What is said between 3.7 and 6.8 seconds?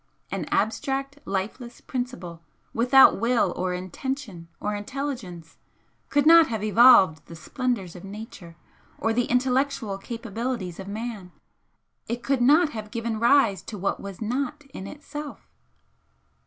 intention or intelligence could not have